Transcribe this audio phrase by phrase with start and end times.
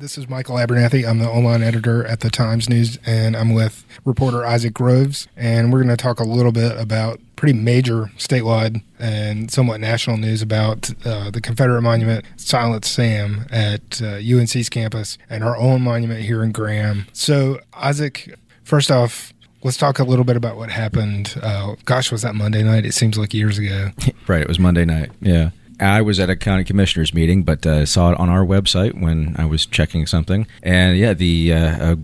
[0.00, 1.06] This is Michael Abernethy.
[1.06, 5.28] I'm the online editor at the Times News, and I'm with reporter Isaac Groves.
[5.36, 10.16] And we're going to talk a little bit about pretty major statewide and somewhat national
[10.16, 15.82] news about uh, the Confederate Monument, Silent Sam, at uh, UNC's campus, and our own
[15.82, 17.06] monument here in Graham.
[17.12, 19.32] So, Isaac, first off,
[19.62, 21.38] let's talk a little bit about what happened.
[21.40, 22.84] Uh, gosh, was that Monday night?
[22.84, 23.90] It seems like years ago.
[24.26, 25.12] right, it was Monday night.
[25.20, 25.50] Yeah.
[25.84, 29.36] I was at a county commissioners meeting, but uh, saw it on our website when
[29.38, 30.46] I was checking something.
[30.62, 31.96] And yeah, the uh,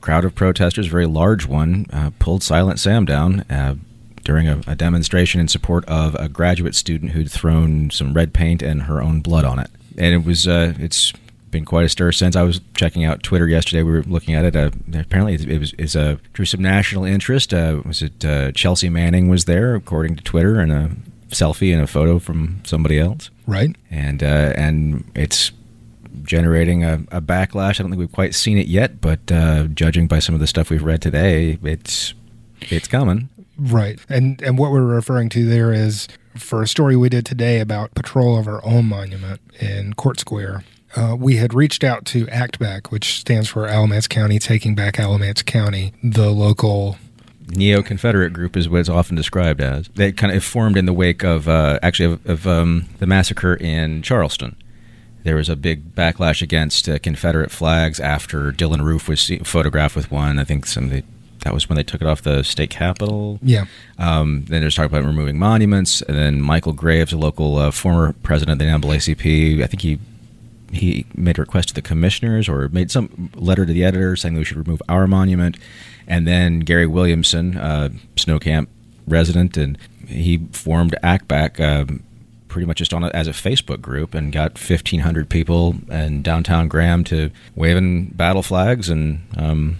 [0.00, 3.76] crowd of protesters, very large one, uh, pulled Silent Sam down uh,
[4.24, 8.62] during a, a, demonstration in support of a graduate student who'd thrown some red paint
[8.62, 9.70] and her own blood on it.
[9.96, 11.12] And it was uh, it's
[11.50, 12.36] been quite a stir since.
[12.36, 13.82] I was checking out Twitter yesterday.
[13.82, 14.56] We were looking at it.
[14.56, 17.52] Uh, apparently, it was is a drew some national interest.
[17.52, 22.60] was it Chelsea Manning was there, according to Twitter, and selfie and a photo from
[22.64, 23.30] somebody else.
[23.46, 23.74] Right.
[23.90, 25.52] And uh, and it's
[26.22, 27.80] generating a, a, backlash.
[27.80, 30.46] I don't think we've quite seen it yet, but uh, judging by some of the
[30.46, 32.14] stuff we've read today, it's
[32.60, 33.28] it's coming.
[33.58, 33.98] Right.
[34.08, 37.94] And and what we're referring to there is for a story we did today about
[37.94, 40.64] patrol of our own monument in Court Square.
[40.94, 45.42] Uh, we had reached out to ACTBAC, which stands for Alamance County Taking Back Alamance
[45.42, 46.98] County, the local
[47.52, 49.88] neo Confederate group is what it's often described as.
[49.94, 53.54] They kind of formed in the wake of uh, actually of, of um, the massacre
[53.54, 54.56] in Charleston.
[55.24, 60.10] There was a big backlash against uh, Confederate flags after Dylann Roof was photographed with
[60.10, 60.38] one.
[60.38, 61.04] I think some the,
[61.44, 63.38] that was when they took it off the state capitol.
[63.42, 63.66] Yeah.
[63.98, 68.14] Um, then there's talk about removing monuments, and then Michael Graves, a local uh, former
[68.24, 69.98] president of the NAACP, I think he
[70.72, 74.34] he made a request to the commissioners or made some letter to the editor saying
[74.34, 75.58] we should remove our monument.
[76.12, 78.68] And then Gary Williamson, uh, Snow Camp
[79.06, 82.02] resident, and he formed ACTBAC um,
[82.48, 86.68] pretty much just on a, as a Facebook group and got 1,500 people in downtown
[86.68, 89.78] Graham to waving battle flags and um,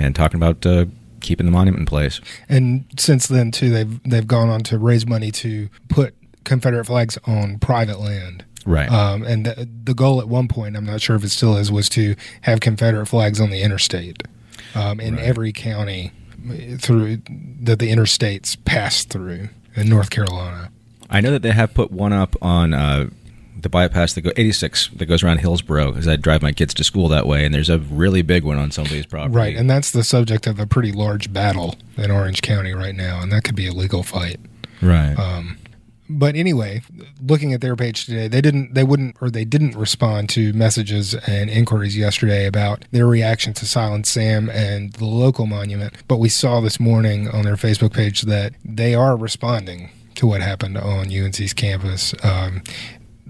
[0.00, 0.86] and talking about uh,
[1.20, 2.20] keeping the monument in place.
[2.48, 6.12] And since then, too, they've they've gone on to raise money to put
[6.42, 8.44] Confederate flags on private land.
[8.66, 8.90] Right.
[8.90, 11.70] Um, and the, the, goal at one point, I'm not sure if it still is,
[11.70, 14.24] was to have Confederate flags on the interstate
[14.78, 15.24] um, in right.
[15.24, 16.12] every county
[16.78, 17.18] through
[17.60, 20.70] that the interstates pass through in North Carolina.
[21.10, 23.08] I know that they have put one up on uh,
[23.60, 26.84] the bypass that go 86 that goes around Hillsborough because I drive my kids to
[26.84, 29.34] school that way, and there's a really big one on somebody's property.
[29.34, 33.20] Right, and that's the subject of a pretty large battle in Orange County right now,
[33.20, 34.38] and that could be a legal fight.
[34.80, 35.14] Right.
[35.14, 35.58] Um,
[36.08, 36.82] but anyway,
[37.20, 41.14] looking at their page today, they didn't, they wouldn't, or they didn't respond to messages
[41.14, 45.94] and inquiries yesterday about their reaction to Silent Sam and the local monument.
[46.08, 50.40] But we saw this morning on their Facebook page that they are responding to what
[50.40, 52.14] happened on UNC's campus.
[52.24, 52.62] Um,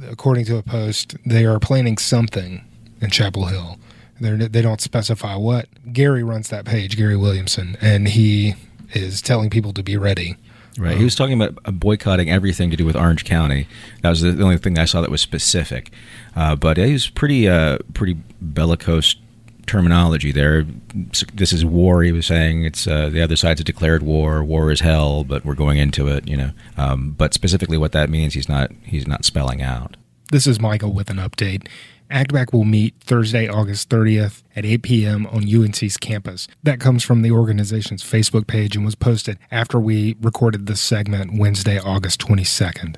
[0.08, 2.64] according to a post, they are planning something
[3.00, 3.78] in Chapel Hill.
[4.20, 5.68] They're, they do not specify what.
[5.92, 8.54] Gary runs that page, Gary Williamson, and he
[8.92, 10.36] is telling people to be ready.
[10.78, 10.96] Right.
[10.96, 13.66] he was talking about boycotting everything to do with Orange County.
[14.02, 15.90] That was the only thing I saw that was specific.
[16.36, 19.16] Uh, but he was pretty, uh, pretty bellicose
[19.66, 20.64] terminology there.
[21.34, 22.02] This is war.
[22.02, 24.42] He was saying it's uh, the other side's declared war.
[24.42, 26.26] War is hell, but we're going into it.
[26.26, 26.50] You know.
[26.76, 28.72] Um, but specifically, what that means, he's not.
[28.82, 29.96] He's not spelling out.
[30.32, 31.68] This is Michael with an update.
[32.10, 35.26] ACTBAC will meet Thursday, August 30th at 8 p.m.
[35.26, 36.48] on UNC's campus.
[36.62, 41.38] That comes from the organization's Facebook page and was posted after we recorded this segment
[41.38, 42.96] Wednesday, August 22nd.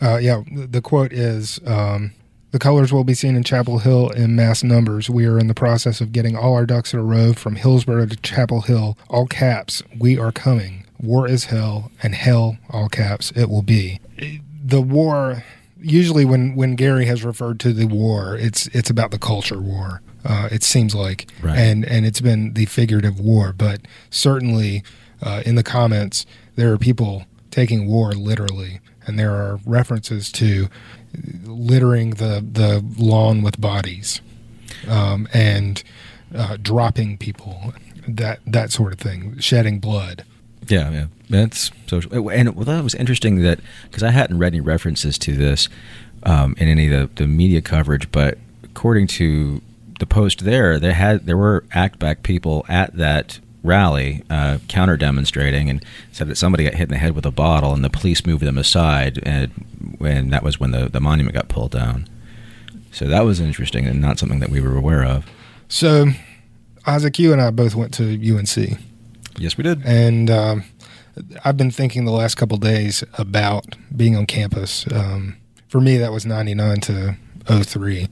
[0.00, 2.12] Uh, yeah, the quote is um,
[2.50, 5.08] The colors will be seen in Chapel Hill in mass numbers.
[5.08, 8.06] We are in the process of getting all our ducks in a row from Hillsborough
[8.06, 8.98] to Chapel Hill.
[9.08, 10.84] All caps, we are coming.
[11.00, 14.00] War is hell, and hell, all caps, it will be.
[14.64, 15.44] The war
[15.84, 20.00] usually when when Gary has referred to the war, it's it's about the culture war.
[20.24, 21.58] Uh, it seems like, right.
[21.58, 24.82] and and it's been the figurative war, but certainly
[25.22, 26.24] uh, in the comments
[26.56, 30.68] there are people taking war literally, and there are references to
[31.44, 34.20] littering the the lawn with bodies,
[34.88, 35.84] um, and
[36.34, 37.74] uh, dropping people,
[38.08, 40.24] that that sort of thing, shedding blood.
[40.68, 42.28] Yeah, yeah, that's social.
[42.28, 45.68] And well, that was interesting that because I hadn't read any references to this
[46.22, 49.62] um, in any of the, the media coverage, but according to
[50.00, 55.70] the post there, there had there were ACTBAC people at that rally uh, counter demonstrating
[55.70, 55.82] and
[56.12, 58.42] said that somebody got hit in the head with a bottle and the police moved
[58.42, 59.50] them aside and
[59.98, 62.06] when that was when the, the monument got pulled down.
[62.92, 65.26] So that was interesting and not something that we were aware of.
[65.68, 66.08] So
[66.86, 68.78] Isaac, you and I both went to UNC.
[69.38, 69.84] Yes, we did.
[69.84, 70.64] And um,
[71.44, 74.86] I've been thinking the last couple days about being on campus.
[74.92, 75.36] Um,
[75.68, 77.16] for me, that was 99 to
[77.46, 78.08] 03.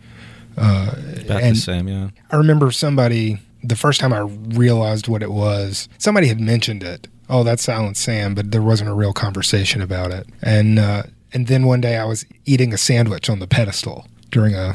[0.56, 0.94] Uh,
[1.24, 2.10] About and the same, yeah.
[2.30, 5.88] I remember somebody the first time I realized what it was.
[5.98, 7.08] Somebody had mentioned it.
[7.28, 10.26] Oh, that's Silent Sam, but there wasn't a real conversation about it.
[10.42, 14.54] And uh, and then one day I was eating a sandwich on the pedestal during
[14.54, 14.74] a,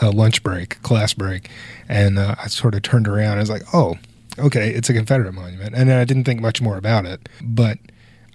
[0.00, 1.50] a lunch break, class break,
[1.88, 3.36] and uh, I sort of turned around.
[3.36, 3.96] I was like, oh,
[4.38, 7.78] okay, it's a Confederate monument, and then I didn't think much more about it, but.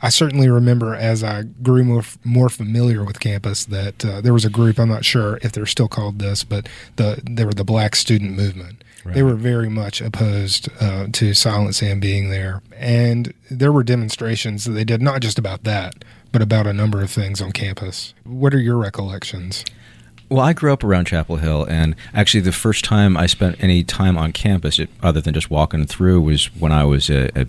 [0.06, 4.44] I certainly remember as I grew more more familiar with campus that uh, there was
[4.44, 4.78] a group.
[4.78, 6.68] I'm not sure if they're still called this, but
[6.98, 8.84] the they were the Black Student Movement.
[9.06, 9.16] Right.
[9.16, 14.66] They were very much opposed uh, to Silent Sam being there, and there were demonstrations
[14.66, 16.04] that they did not just about that,
[16.34, 18.14] but about a number of things on campus.
[18.26, 19.64] What are your recollections?
[20.30, 23.84] Well, I grew up around Chapel Hill, and actually, the first time I spent any
[23.84, 27.46] time on campus, other than just walking through, was when I was a, a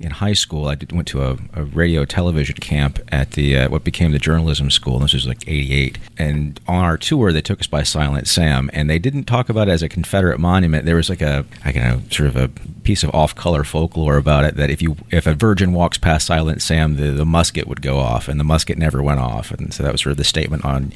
[0.00, 3.68] in high school, I did, went to a, a radio television camp at the uh,
[3.68, 4.98] what became the journalism school.
[4.98, 8.88] This was like '88, and on our tour, they took us by Silent Sam, and
[8.88, 10.86] they didn't talk about it as a Confederate monument.
[10.86, 12.48] There was like a, I don't know, sort of a
[12.82, 16.62] piece of off-color folklore about it that if you if a virgin walks past Silent
[16.62, 19.82] Sam, the, the musket would go off, and the musket never went off, and so
[19.82, 20.92] that was sort of the statement on,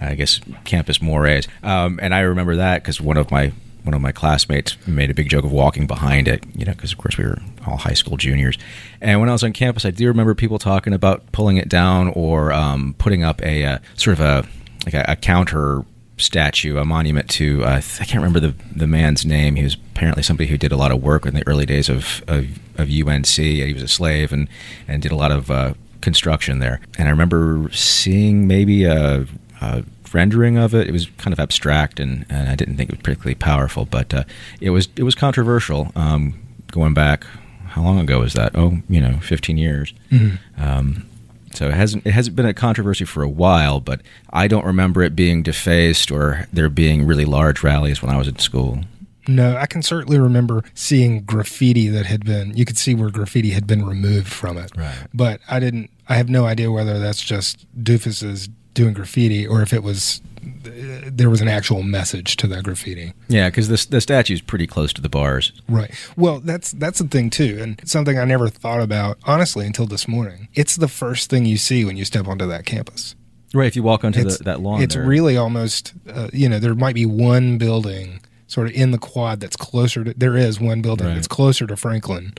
[0.00, 1.48] I guess, campus mores.
[1.62, 3.52] Um, and I remember that because one of my
[3.86, 6.92] one of my classmates made a big joke of walking behind it, you know, because
[6.92, 8.58] of course we were all high school juniors.
[9.00, 12.08] And when I was on campus, I do remember people talking about pulling it down
[12.08, 14.48] or um, putting up a uh, sort of a
[14.84, 15.84] like a, a, counter
[16.18, 19.56] statue, a monument to uh, I can't remember the the man's name.
[19.56, 22.22] He was apparently somebody who did a lot of work in the early days of
[22.26, 23.26] of, of UNC.
[23.26, 24.48] He was a slave and
[24.88, 26.80] and did a lot of uh, construction there.
[26.98, 29.26] And I remember seeing maybe a,
[29.60, 29.84] a
[30.16, 30.88] rendering of it.
[30.88, 34.12] It was kind of abstract, and, and I didn't think it was particularly powerful, but
[34.14, 34.24] uh,
[34.60, 35.92] it was it was controversial.
[35.94, 36.34] Um,
[36.72, 37.24] going back,
[37.66, 38.52] how long ago was that?
[38.54, 39.92] Oh, you know, fifteen years.
[40.10, 40.62] Mm-hmm.
[40.62, 41.06] Um,
[41.52, 45.02] so it hasn't it hasn't been a controversy for a while, but I don't remember
[45.02, 48.80] it being defaced or there being really large rallies when I was in school.
[49.28, 53.50] No, I can certainly remember seeing graffiti that had been you could see where graffiti
[53.50, 54.70] had been removed from it.
[54.76, 54.96] Right.
[55.12, 59.72] But I didn't I have no idea whether that's just doofuses doing graffiti or if
[59.72, 60.20] it was
[60.62, 63.12] there was an actual message to that graffiti.
[63.28, 65.52] Yeah, because the the statue is pretty close to the bars.
[65.68, 65.90] Right.
[66.16, 70.06] Well, that's that's the thing too, and something I never thought about honestly until this
[70.06, 70.48] morning.
[70.54, 73.16] It's the first thing you see when you step onto that campus.
[73.54, 73.66] Right.
[73.66, 75.04] If you walk onto the, that lawn, it's there.
[75.06, 79.40] really almost uh, you know there might be one building sort of in the quad
[79.40, 80.14] that's closer to.
[80.16, 81.14] There is one building Right.
[81.14, 82.34] that's closer to Franklin.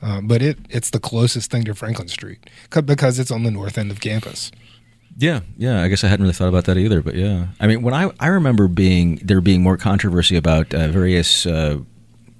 [0.00, 3.76] Uh, but it it's the closest thing to Franklin Street because it's on the north
[3.78, 4.50] end of campus.
[5.16, 5.82] Yeah, yeah.
[5.82, 7.48] I guess I hadn't really thought about that either, but yeah.
[7.60, 11.78] I mean, when I I remember being there being more controversy about uh, various uh,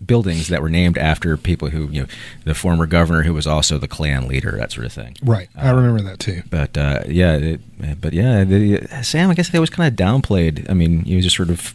[0.04, 2.08] buildings that were named after people who you know
[2.44, 5.16] the former governor who was also the Klan leader, that sort of thing.
[5.22, 5.48] Right.
[5.54, 6.42] I remember that too.
[6.50, 7.60] But uh, yeah, it,
[8.00, 9.30] but yeah, the, Sam.
[9.30, 10.68] I guess they was kind of downplayed.
[10.70, 11.75] I mean, he was just sort of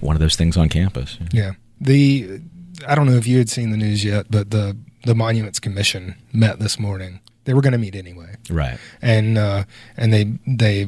[0.00, 1.18] one of those things on campus.
[1.32, 1.52] Yeah.
[1.80, 2.40] The
[2.86, 6.16] I don't know if you had seen the news yet, but the the Monuments Commission
[6.32, 7.20] met this morning.
[7.50, 8.78] They were going to meet anyway, Right.
[9.02, 9.64] and uh,
[9.96, 10.86] and they they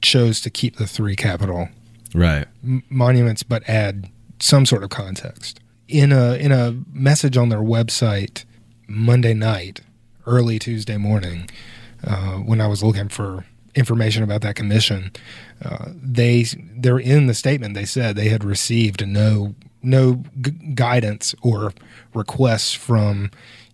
[0.00, 1.68] chose to keep the three capital
[2.12, 2.46] Right.
[2.64, 4.10] m- monuments, but add
[4.40, 8.44] some sort of context in a in a message on their website
[8.88, 9.82] Monday night,
[10.26, 11.48] early Tuesday morning,
[12.04, 13.44] uh, when I was looking for
[13.76, 15.12] information about that commission.
[15.64, 16.46] Uh, they
[16.78, 17.74] they're in the statement.
[17.74, 19.54] They said they had received no
[19.84, 21.72] no g- guidance or
[22.12, 23.30] requests from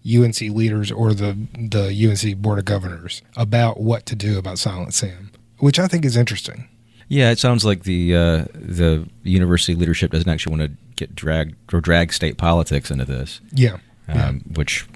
[0.07, 4.95] UNC leaders or the the UNC board of governors about what to do about Silent
[4.95, 6.69] Sam, which I think is interesting.
[7.09, 11.55] Yeah, it sounds like the uh, the university leadership doesn't actually want to get dragged
[11.73, 13.79] or drag state politics into this, Yeah.
[14.09, 14.29] yeah.
[14.29, 14.87] um, which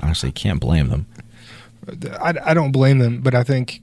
[0.00, 1.06] honestly can't blame them.
[2.20, 3.80] I, I don't blame them, but I think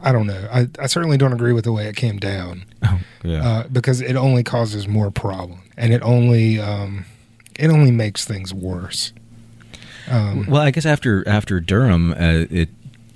[0.00, 0.48] I don't know.
[0.52, 3.48] I, I certainly don't agree with the way it came down Oh, yeah.
[3.48, 7.04] uh, because it only causes more problem and it only um,
[7.58, 9.12] it only makes things worse.
[10.10, 12.68] Um, well, I guess after after Durham, uh, it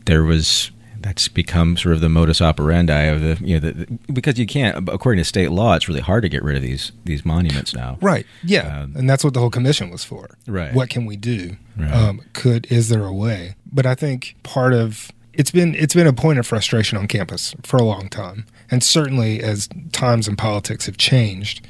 [0.07, 0.71] there was
[1.01, 4.47] that's become sort of the modus operandi of the you know the, the- because you
[4.47, 7.75] can't according to state law it's really hard to get rid of these these monuments
[7.75, 7.99] now.
[8.01, 8.25] right?
[8.45, 10.37] Yeah, Um, and that's what the whole commission was for.
[10.47, 10.73] Right.
[10.73, 11.57] What can we do?
[11.77, 11.93] Right.
[11.93, 13.57] Um, could is there a way?
[13.73, 17.55] But I think part of it's been it's been a point of frustration on campus
[17.65, 21.67] for a long time, and certainly as times and politics have changed,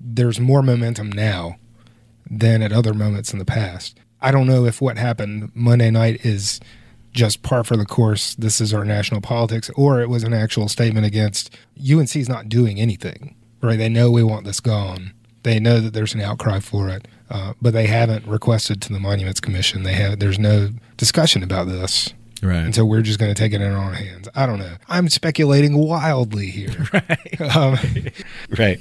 [0.00, 1.56] there's more momentum now
[2.30, 3.98] than at other moments in the past.
[4.22, 6.60] I don't know if what happened Monday night is
[7.12, 8.34] just par for the course.
[8.34, 12.80] This is our national politics, or it was an actual statement against UNC's not doing
[12.80, 13.34] anything.
[13.62, 13.78] Right?
[13.78, 15.12] They know we want this gone.
[15.42, 19.00] They know that there's an outcry for it, uh, but they haven't requested to the
[19.00, 19.82] Monuments Commission.
[19.82, 20.18] They have.
[20.18, 22.12] There's no discussion about this.
[22.42, 22.56] Right.
[22.56, 24.28] And so we're just going to take it in our own hands.
[24.34, 24.76] I don't know.
[24.88, 26.88] I'm speculating wildly here.
[26.92, 27.40] Right.
[27.56, 27.78] Um,
[28.58, 28.80] right.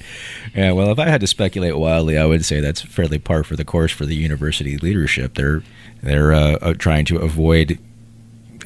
[0.56, 0.72] Yeah.
[0.72, 3.64] Well, if I had to speculate wildly, I would say that's fairly par for the
[3.64, 5.36] course for the university leadership.
[5.36, 5.64] They're
[6.02, 7.80] they're uh, uh, trying to avoid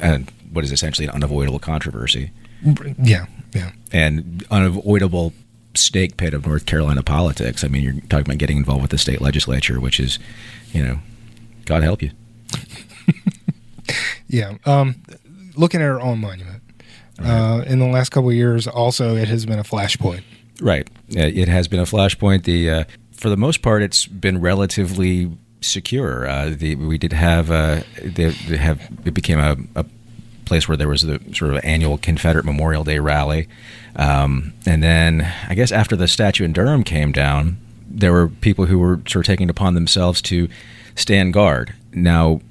[0.02, 0.20] uh,
[0.52, 2.32] what is essentially an unavoidable controversy
[3.02, 3.26] yeah.
[3.54, 3.72] Yeah.
[3.92, 5.34] and unavoidable
[5.76, 7.64] stake pit of North Carolina politics.
[7.64, 10.20] I mean, you're talking about getting involved with the state legislature, which is,
[10.72, 11.00] you know,
[11.66, 12.12] God help you.
[14.34, 14.58] Yeah.
[14.66, 14.96] Um,
[15.56, 16.64] looking at our own monument,
[17.20, 20.24] uh, in the last couple of years, also, it has been a flashpoint.
[20.60, 20.90] Right.
[21.10, 22.44] It has been a flashpoint.
[22.44, 26.28] The uh, for the most part, it's been relatively secure.
[26.28, 29.86] Uh, the, we did have uh, they, they have it became a, a
[30.46, 33.48] place where there was the sort of annual Confederate Memorial Day rally,
[33.96, 38.66] um, and then I guess after the statue in Durham came down, there were people
[38.66, 40.50] who were sort of taking it upon themselves to
[40.96, 41.76] stand guard.
[41.94, 42.42] Now,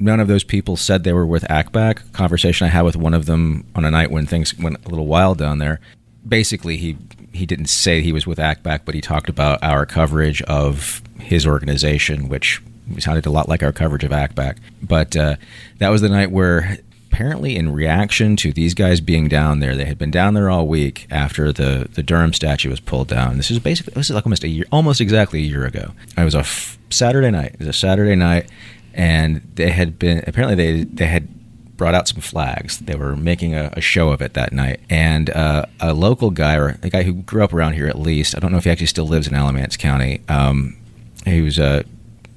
[0.00, 2.12] none of those people said they were with ACTBAC.
[2.12, 5.06] Conversation I had with one of them on a night when things went a little
[5.06, 5.78] wild down there.
[6.26, 6.96] Basically, he
[7.32, 11.46] he didn't say he was with ACTBAC, but he talked about our coverage of his
[11.46, 12.60] organization, which
[12.98, 14.56] sounded a lot like our coverage of ACTBAC.
[14.82, 15.36] But uh,
[15.78, 16.78] that was the night where
[17.12, 20.66] apparently in reaction to these guys being down there, they had been down there all
[20.66, 23.36] week after the, the Durham statue was pulled down.
[23.36, 25.92] This is basically this is like almost a year, almost exactly a year ago.
[26.16, 27.52] It was a f- Saturday night.
[27.54, 28.48] It was a Saturday night,
[28.94, 31.28] and they had been apparently they they had
[31.76, 32.78] brought out some flags.
[32.78, 36.56] They were making a, a show of it that night, and uh, a local guy
[36.56, 38.36] or a guy who grew up around here at least.
[38.36, 40.20] I don't know if he actually still lives in Alamance County.
[40.28, 40.76] Um,
[41.24, 41.84] he was a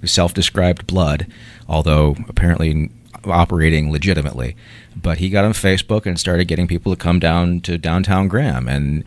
[0.06, 1.28] self-described blood,
[1.68, 2.90] although apparently
[3.26, 4.56] operating legitimately.
[4.96, 8.68] But he got on Facebook and started getting people to come down to downtown Graham.
[8.68, 9.04] And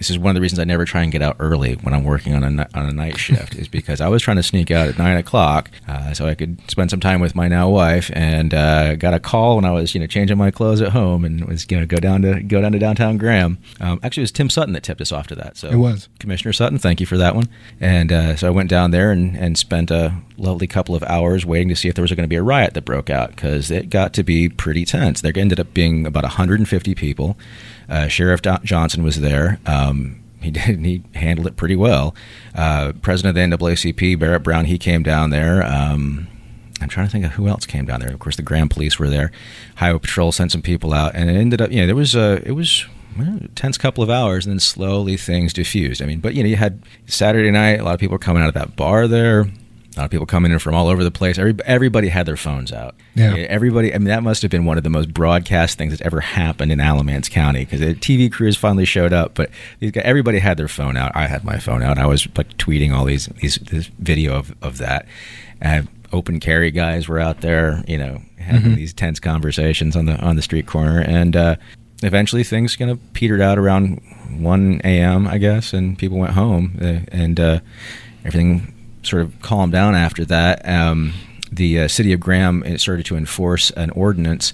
[0.00, 2.04] this is one of the reasons I never try and get out early when I'm
[2.04, 4.88] working on a, on a night shift, is because I was trying to sneak out
[4.88, 8.10] at nine o'clock uh, so I could spend some time with my now wife.
[8.14, 11.26] And uh, got a call when I was you know changing my clothes at home
[11.26, 13.58] and was going to go down to go down to downtown Graham.
[13.78, 15.58] Um, actually, it was Tim Sutton that tipped us off to that.
[15.58, 16.08] So It was.
[16.18, 17.48] Commissioner Sutton, thank you for that one.
[17.78, 21.44] And uh, so I went down there and, and spent a lovely couple of hours
[21.44, 23.70] waiting to see if there was going to be a riot that broke out because
[23.70, 25.20] it got to be pretty tense.
[25.20, 27.36] There ended up being about 150 people.
[27.90, 29.58] Uh, Sheriff Do- Johnson was there.
[29.66, 30.78] Um, he did.
[30.84, 32.14] He handled it pretty well.
[32.54, 35.62] Uh, President of the NAACP, Barrett Brown, he came down there.
[35.62, 36.28] Um,
[36.80, 38.10] I'm trying to think of who else came down there.
[38.10, 39.30] Of course, the Graham Police were there.
[39.76, 41.70] Highway Patrol sent some people out, and it ended up.
[41.70, 42.40] You know, there was a.
[42.46, 42.86] It was
[43.54, 46.00] tense couple of hours, and then slowly things diffused.
[46.00, 47.80] I mean, but you know, you had Saturday night.
[47.80, 49.46] A lot of people were coming out of that bar there.
[49.96, 51.36] A lot of people coming in from all over the place.
[51.36, 52.94] Every, everybody had their phones out.
[53.16, 53.34] Yeah.
[53.34, 53.92] Everybody.
[53.92, 56.70] I mean, that must have been one of the most broadcast things that's ever happened
[56.70, 59.34] in Alamance County because the TV crews finally showed up.
[59.34, 61.10] But these guys, everybody had their phone out.
[61.16, 61.98] I had my phone out.
[61.98, 65.06] I was like tweeting all these these this video of of that.
[65.60, 67.82] And open carry guys were out there.
[67.88, 71.36] You know, having these tense conversations on the on the street corner and.
[71.36, 71.56] uh
[72.02, 74.00] eventually things kind of petered out around
[74.38, 77.60] 1 a.m., I guess, and people went home, uh, and uh,
[78.24, 80.66] everything sort of calmed down after that.
[80.68, 81.14] Um,
[81.50, 84.52] the uh, city of Graham started to enforce an ordinance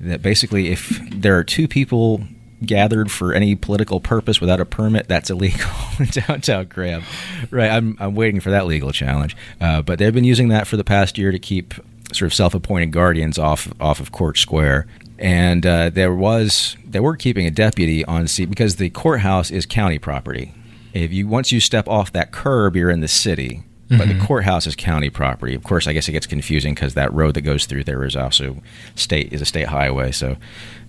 [0.00, 2.22] that basically, if there are two people
[2.64, 7.02] gathered for any political purpose without a permit, that's illegal in downtown Graham.
[7.50, 9.36] Right, I'm, I'm waiting for that legal challenge.
[9.60, 11.74] Uh, but they've been using that for the past year to keep
[12.12, 14.86] sort of self-appointed guardians off off of Court Square.
[15.18, 19.66] And uh, there was they were keeping a deputy on seat because the courthouse is
[19.66, 20.54] county property.
[20.92, 23.62] If you once you step off that curb, you're in the city.
[23.88, 25.54] But the courthouse is county property.
[25.54, 28.16] Of course, I guess it gets confusing because that road that goes through there is
[28.16, 28.56] also
[28.96, 30.10] state is a state highway.
[30.10, 30.36] So,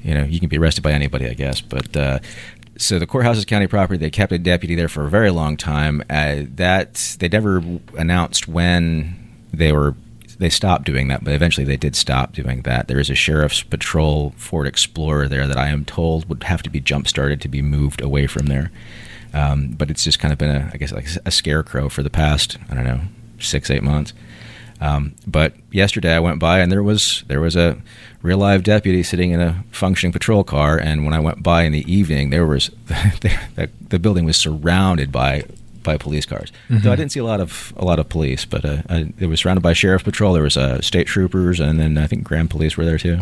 [0.02, 1.62] you know, you can be arrested by anybody, I guess.
[1.62, 2.20] But uh,
[2.78, 3.98] so the courthouse is county property.
[3.98, 6.02] They kept a deputy there for a very long time.
[6.10, 7.62] Uh, that they never
[7.96, 9.16] announced when
[9.54, 9.96] they were
[10.40, 12.88] they stopped doing that, but eventually they did stop doing that.
[12.88, 16.70] There is a sheriff's patrol Ford Explorer there that I am told would have to
[16.70, 18.72] be jump started to be moved away from there.
[19.38, 22.10] Um, but it's just kind of been a, I guess, like a scarecrow for the
[22.10, 23.02] past, I don't know,
[23.40, 24.14] six, eight months.
[24.80, 27.78] Um, but yesterday I went by and there was there was a
[28.22, 30.78] real live deputy sitting in a functioning patrol car.
[30.78, 35.12] And when I went by in the evening, there was the, the building was surrounded
[35.12, 35.46] by
[35.84, 36.52] by police cars.
[36.82, 39.28] So I didn't see a lot of a lot of police, but uh, I, it
[39.28, 40.34] was surrounded by sheriff patrol.
[40.34, 43.22] There was uh, state troopers, and then I think Graham Police were there too.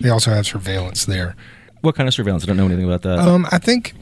[0.00, 1.34] They also have surveillance there.
[1.80, 2.44] What kind of surveillance?
[2.44, 3.18] I don't know anything about that.
[3.20, 3.94] Um, I think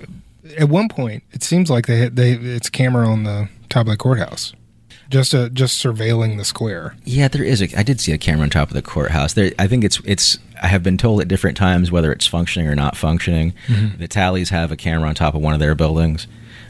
[0.59, 3.97] at one point it seems like they they it's camera on the top of the
[3.97, 4.53] courthouse,
[5.11, 6.97] just uh, just surveilling the square.
[7.05, 7.63] Yeah, there is.
[7.63, 9.35] A, I did see a camera on top of the courthouse.
[9.35, 10.39] There, I think it's it's.
[10.63, 13.53] I have been told at different times whether it's functioning or not functioning.
[13.99, 16.27] The tallies have a camera on top of one of their buildings.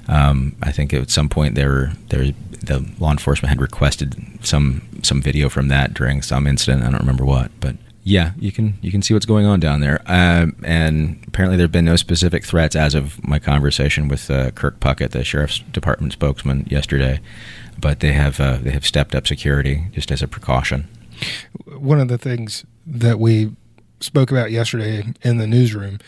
[0.09, 5.23] Um, I think at some point there, there, the law enforcement had requested some some
[5.23, 6.83] video from that during some incident.
[6.83, 7.77] I don't remember what, but
[8.07, 11.65] Yeah, you can you can see what's going on down there, um, and apparently there
[11.65, 15.61] have been no specific threats as of my conversation with uh, Kirk Puckett, the sheriff's
[15.73, 17.21] department spokesman, yesterday.
[17.81, 20.87] But they have uh, they have stepped up security just as a precaution.
[21.65, 23.57] One of the things that we
[24.01, 25.99] spoke about yesterday in the newsroom,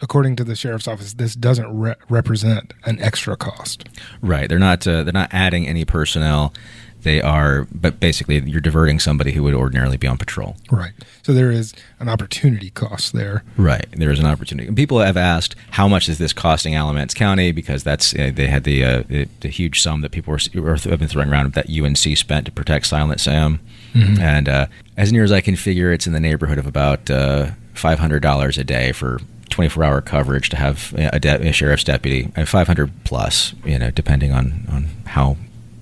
[0.00, 3.86] according to the sheriff's office, this doesn't re- represent an extra cost.
[4.22, 6.54] Right, they're not uh, they're not adding any personnel
[7.04, 10.56] they are but basically you're diverting somebody who would ordinarily be on patrol.
[10.70, 10.92] Right.
[11.22, 13.44] So there is an opportunity cost there.
[13.56, 13.86] Right.
[13.92, 14.66] There is an opportunity.
[14.66, 17.52] And people have asked how much is this costing alamance county?
[17.52, 20.76] Because that's uh, they had the, uh, the, the huge sum that people were, were,
[20.76, 23.60] have been throwing around that unc spent to protect silent sam.
[23.94, 24.20] Mm-hmm.
[24.20, 27.52] and uh, as near as i can figure it's in the neighborhood of about uh,
[27.74, 29.20] $500 a day for
[29.50, 33.90] 24 hour coverage to have a, de- a sheriff's deputy, uh, 500 plus, you know,
[33.90, 35.36] depending on, on how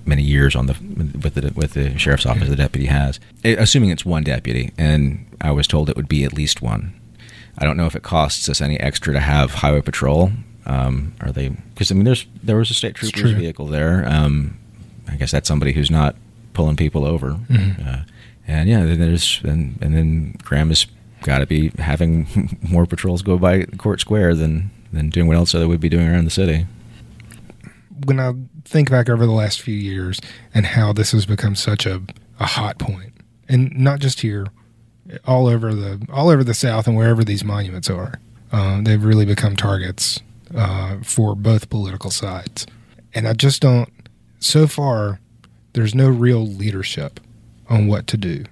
[0.05, 0.73] many years on the
[1.21, 5.51] with the with the sheriff's office the deputy has, assuming it's one deputy, and I
[5.51, 6.93] was told it would be at least one.
[7.57, 10.31] I don't know if it costs us any extra to have highway patrol.
[10.65, 11.49] Um, are they?
[11.49, 14.07] Because I mean, there's there was a state trooper's vehicle there.
[14.07, 14.57] Um,
[15.07, 16.15] I guess that's somebody who's not
[16.53, 17.31] pulling people over.
[17.31, 17.87] Mm-hmm.
[17.87, 18.03] Uh,
[18.47, 20.85] and yeah, then there's and and then Graham has
[21.21, 25.51] got to be having more patrols go by Court Square than than doing what else
[25.51, 26.65] they would be doing around the city.
[28.05, 28.33] When I
[28.65, 30.19] think back over the last few years
[30.53, 32.01] and how this has become such a,
[32.39, 33.13] a hot point,
[33.47, 34.47] and not just here,
[35.25, 38.19] all over the all over the South and wherever these monuments are,
[38.51, 40.21] uh, they've really become targets
[40.55, 42.65] uh, for both political sides.
[43.13, 43.91] And I just don't.
[44.39, 45.19] So far,
[45.73, 47.19] there's no real leadership
[47.69, 48.45] on what to do.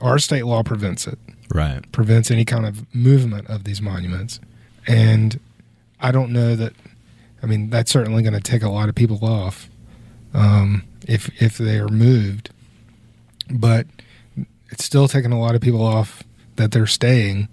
[0.00, 1.18] Our state law prevents it.
[1.52, 1.90] Right.
[1.92, 4.40] Prevents any kind of movement of these monuments.
[4.86, 5.40] And
[6.00, 6.74] I don't know that
[7.42, 9.68] I mean, that's certainly going to take a lot of people off
[10.34, 12.50] um, if if they are moved.
[13.50, 13.86] But
[14.70, 16.22] it's still taking a lot of people off
[16.56, 17.48] that they're staying,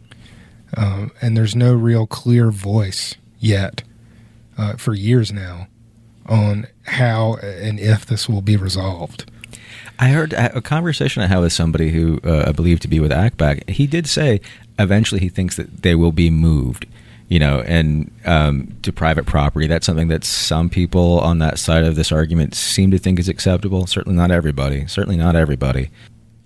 [0.76, 3.84] um, and there's no real clear voice yet
[4.58, 5.68] uh, for years now
[6.28, 9.32] on how and if this will be resolved.
[9.98, 13.12] I heard a conversation I had with somebody who uh, I believe to be with
[13.12, 13.70] ACTBAC.
[13.70, 14.42] He did say
[14.78, 16.86] eventually he thinks that they will be moved
[17.28, 19.68] you know, and um, to private property.
[19.68, 23.30] That's something that some people on that side of this argument seem to think is
[23.30, 23.88] acceptable.
[23.88, 24.88] Certainly not everybody.
[24.88, 25.90] Certainly not everybody.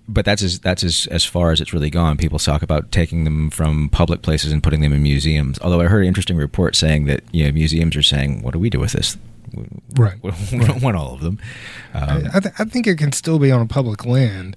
[0.08, 2.16] But that's as that's as, as far as it's really gone.
[2.16, 5.58] People talk about taking them from public places and putting them in museums.
[5.60, 8.58] Although I heard an interesting report saying that you know museums are saying, "What do
[8.58, 9.16] we do with this?
[9.94, 10.16] Right,
[10.52, 11.38] we don't want all of them."
[11.94, 14.56] Um, I, th- I think it can still be on public land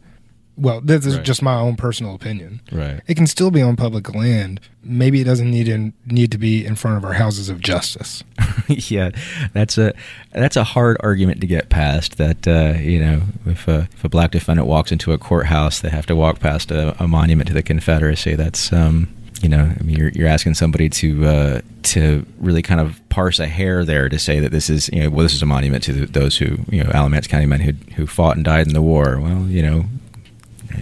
[0.56, 1.26] well, this is right.
[1.26, 2.62] just my own personal opinion.
[2.72, 3.02] Right.
[3.08, 4.60] It can still be on public land.
[4.84, 8.24] Maybe it doesn't need to need to be in front of our houses of justice.
[8.68, 9.12] yeah,
[9.54, 9.94] that's a
[10.32, 12.18] that's a hard argument to get past.
[12.18, 15.90] That uh, you know, if a if a black defendant walks into a courthouse, they
[15.90, 18.36] have to walk past a, a monument to the Confederacy.
[18.36, 19.08] That's um,
[19.42, 23.40] you know, I mean, you're you're asking somebody to uh, to really kind of parse
[23.40, 25.84] a hair there to say that this is you know well this is a monument
[25.84, 28.74] to the, those who you know Alamance County men who who fought and died in
[28.74, 29.20] the war.
[29.20, 29.86] Well, you know,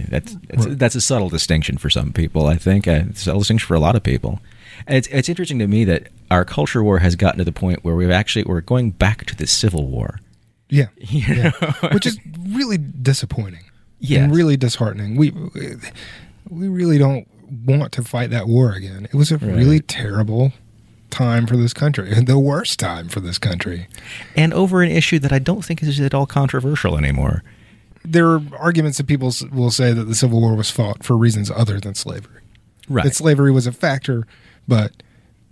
[0.08, 2.46] that's that's, that's a subtle distinction for some people.
[2.46, 4.40] I think uh, it's a subtle distinction for a lot of people.
[4.86, 7.84] And it's it's interesting to me that our culture war has gotten to the point
[7.84, 10.20] where we've actually we're going back to the Civil War.
[10.68, 11.52] Yeah, yeah.
[11.92, 13.64] which is really disappointing.
[14.00, 15.16] Yeah, and really disheartening.
[15.16, 15.32] We
[16.48, 17.28] we really don't
[17.66, 19.06] want to fight that war again.
[19.06, 19.54] It was a right.
[19.54, 20.52] really terrible
[21.10, 23.86] time for this country, the worst time for this country,
[24.34, 27.42] and over an issue that I don't think is at all controversial anymore
[28.04, 31.50] there are arguments that people will say that the Civil War was fought for reasons
[31.50, 32.40] other than slavery.
[32.88, 33.04] Right.
[33.04, 34.26] That slavery was a factor,
[34.66, 35.02] but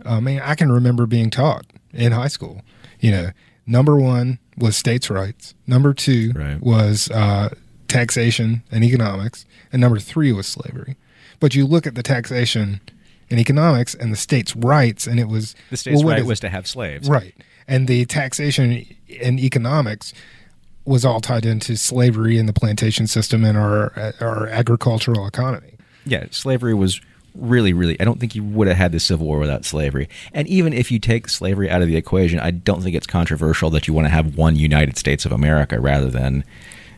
[0.04, 2.62] I mean, I can remember being taught in high school,
[2.98, 3.30] you know,
[3.66, 6.60] number one was states' rights, number two right.
[6.60, 7.54] was uh,
[7.88, 10.96] taxation and economics, and number three was slavery.
[11.38, 12.80] But you look at the taxation
[13.30, 16.48] and economics and the states' rights, and it was the states' well, right was to
[16.48, 17.34] have slaves, right?
[17.68, 18.84] And the taxation
[19.22, 20.12] and economics
[20.84, 25.74] was all tied into slavery and the plantation system and our our agricultural economy.
[26.04, 27.00] Yeah, slavery was
[27.34, 28.00] really, really.
[28.00, 30.08] I don't think you would have had the Civil War without slavery.
[30.32, 33.70] And even if you take slavery out of the equation, I don't think it's controversial
[33.70, 36.44] that you want to have one United States of America rather than,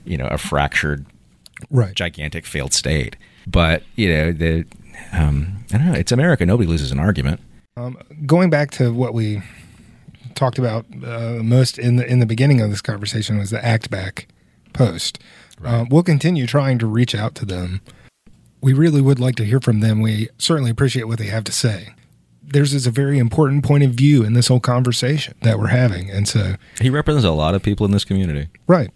[0.05, 1.05] you know, a fractured,
[1.71, 3.16] right, gigantic failed state.
[3.47, 4.64] But you know, the
[5.12, 5.99] um, I don't know.
[5.99, 6.47] It's America.
[6.47, 7.40] Nobody loses an argument.
[7.77, 9.42] Um, going back to what we
[10.35, 14.27] talked about uh, most in the in the beginning of this conversation was the ACTBAC
[14.73, 15.18] post.
[15.61, 15.81] Right.
[15.81, 17.81] Uh, we'll continue trying to reach out to them.
[18.61, 20.01] We really would like to hear from them.
[20.01, 21.95] We certainly appreciate what they have to say.
[22.42, 26.11] Theirs is a very important point of view in this whole conversation that we're having,
[26.11, 28.90] and so he represents a lot of people in this community, right?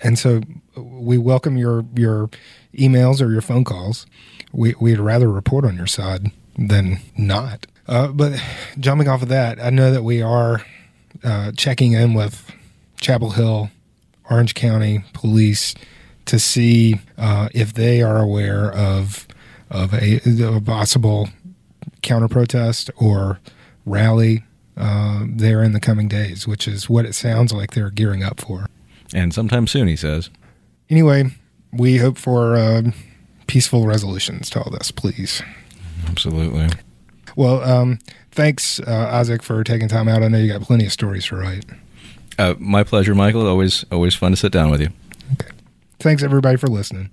[0.00, 0.40] And so
[0.76, 2.30] we welcome your your
[2.76, 4.06] emails or your phone calls.
[4.52, 7.66] we, we'd rather report on your side than not.
[7.86, 8.40] Uh, but
[8.78, 10.64] jumping off of that, I know that we are
[11.22, 12.50] uh, checking in with
[13.00, 13.70] Chapel Hill,
[14.30, 15.74] Orange County Police
[16.26, 19.26] to see uh, if they are aware of
[19.70, 21.28] of a, a possible
[22.02, 23.40] counter protest or
[23.84, 24.44] rally
[24.76, 28.40] uh, there in the coming days, which is what it sounds like they're gearing up
[28.40, 28.66] for.
[29.12, 30.30] And sometime soon, he says.
[30.90, 31.30] Anyway,
[31.72, 32.82] we hope for uh,
[33.46, 35.42] peaceful resolutions to all this, please.
[36.08, 36.68] Absolutely.
[37.36, 37.98] Well, um,
[38.30, 40.22] thanks, uh, Isaac, for taking time out.
[40.22, 41.64] I know you got plenty of stories to write.
[42.38, 43.46] Uh, my pleasure, Michael.
[43.46, 44.88] Always, always fun to sit down with you.
[45.34, 45.50] Okay.
[45.98, 47.10] Thanks, everybody, for listening.